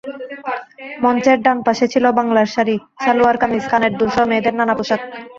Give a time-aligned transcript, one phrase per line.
[1.03, 5.01] মঞ্চের ডান পাশে ছিল বাংলার শাড়ি, সালোয়ার-কামিজ, কানের দুলসহ মেয়েদের নানা পোশাক।